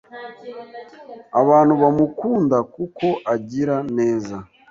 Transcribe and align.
Abantu 1.41 1.73
bamukunda 1.81 2.57
kuko 2.73 3.07
agira 3.33 3.75
neza. 3.97 4.35